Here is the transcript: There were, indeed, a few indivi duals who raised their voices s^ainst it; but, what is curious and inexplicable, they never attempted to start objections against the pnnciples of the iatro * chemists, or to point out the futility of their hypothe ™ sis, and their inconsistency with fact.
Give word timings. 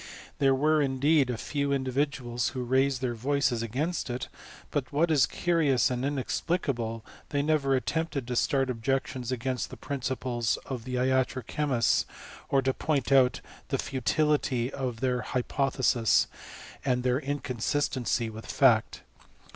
There 0.39 0.55
were, 0.55 0.81
indeed, 0.81 1.29
a 1.29 1.37
few 1.37 1.69
indivi 1.69 2.07
duals 2.07 2.53
who 2.53 2.63
raised 2.63 3.01
their 3.01 3.13
voices 3.13 3.61
s^ainst 3.61 4.09
it; 4.09 4.29
but, 4.71 4.91
what 4.91 5.11
is 5.11 5.27
curious 5.27 5.91
and 5.91 6.03
inexplicable, 6.03 7.05
they 7.29 7.43
never 7.43 7.75
attempted 7.75 8.25
to 8.25 8.35
start 8.35 8.71
objections 8.71 9.31
against 9.31 9.69
the 9.69 9.77
pnnciples 9.77 10.57
of 10.65 10.85
the 10.85 10.95
iatro 10.95 11.45
* 11.47 11.47
chemists, 11.47 12.07
or 12.49 12.63
to 12.63 12.73
point 12.73 13.11
out 13.11 13.41
the 13.67 13.77
futility 13.77 14.73
of 14.73 15.01
their 15.01 15.21
hypothe 15.21 15.75
™ 15.77 15.83
sis, 15.83 16.25
and 16.83 17.03
their 17.03 17.19
inconsistency 17.19 18.27
with 18.27 18.47
fact. 18.47 19.03